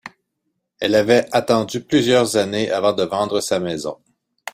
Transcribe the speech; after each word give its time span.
Elle 0.79 0.95
avait 0.95 1.27
attendu 1.31 1.79
plusieurs 1.83 2.35
années 2.35 2.71
avant 2.71 2.93
de 2.93 3.03
vendre 3.03 3.39
sa 3.39 3.59
maison. 3.59 3.99